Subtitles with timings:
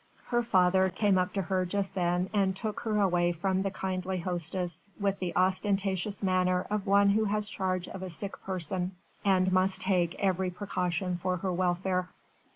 [0.29, 4.17] Her father came up to her just then and took her over from the kindly
[4.17, 8.93] hostess, with the ostentatious manner of one who has charge of a sick person,
[9.23, 12.09] and must take every precaution for her welfare.